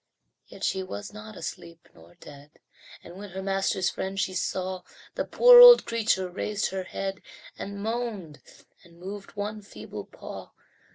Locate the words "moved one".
8.99-9.61